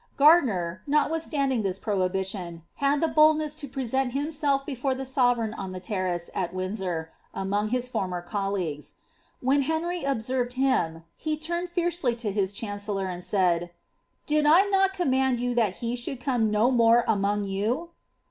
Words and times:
Gardiner, 0.17 0.81
notwithstanding 0.87 1.61
this 1.61 1.77
prohibition^ 1.77 2.63
had 2.77 3.01
the 3.01 3.07
boldnefl 3.07 3.55
to 3.57 3.67
present 3.67 4.13
himself 4.13 4.65
before 4.65 4.95
the 4.95 5.03
sovereigrn 5.05 5.53
on 5.59 5.73
the 5.73 5.79
terrace 5.79 6.31
at 6.33 6.55
WindsoTt 6.55 7.09
among 7.35 7.67
his 7.67 7.87
former 7.87 8.19
colleagues. 8.23 8.95
When 9.41 9.61
Henr}' 9.61 10.03
observed 10.09 10.53
him, 10.53 11.03
he 11.15 11.37
turned 11.37 11.67
*Spcc'i. 11.67 11.71
HerbiTi. 11.71 11.71
Fox. 11.71 11.77
RapUi. 11.77 11.83
KATHAKINB 11.83 11.83
PAKE'. 11.91 12.13
veely 12.15 12.17
to 12.17 12.31
his 12.31 12.51
chancellor, 12.51 13.05
and 13.05 13.23
said, 13.23 13.61
^ 13.61 13.69
Did 14.25 14.47
I 14.47 14.63
not 14.71 14.93
command 14.95 15.39
you 15.39 15.53
that 15.53 15.75
he 15.75 15.93
ould 16.09 16.19
come 16.19 16.49
no 16.49 16.71
more 16.71 17.03
among 17.07 17.43
you 17.43 17.89